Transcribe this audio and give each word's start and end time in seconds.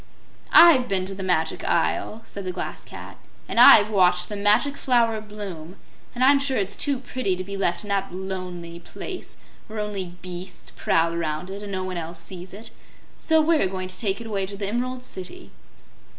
"I've 0.55 0.87
been 0.87 1.05
to 1.05 1.13
the 1.13 1.21
Magic 1.21 1.63
Isle," 1.63 2.23
said 2.25 2.43
the 2.43 2.51
Glass 2.51 2.83
Cat, 2.83 3.19
"and 3.47 3.59
I've 3.59 3.91
watched 3.91 4.29
the 4.29 4.35
Magic 4.35 4.75
Flower 4.75 5.21
bloom, 5.21 5.75
and 6.15 6.23
I'm 6.23 6.39
sure 6.39 6.57
it's 6.57 6.75
too 6.75 6.97
pretty 6.97 7.35
to 7.35 7.43
be 7.43 7.55
left 7.55 7.83
in 7.83 7.89
that 7.89 8.11
lonely 8.11 8.79
place 8.79 9.37
where 9.67 9.77
only 9.79 10.15
beasts 10.23 10.71
prowl 10.75 11.13
around 11.13 11.51
it 11.51 11.61
and 11.61 11.71
no 11.71 11.87
else 11.91 12.19
sees 12.19 12.51
it. 12.51 12.71
So 13.19 13.43
we're 13.43 13.67
going 13.67 13.89
to 13.89 13.99
take 13.99 14.19
it 14.19 14.25
away 14.25 14.47
to 14.47 14.57
the 14.57 14.67
Emerald 14.67 15.05
City." 15.05 15.51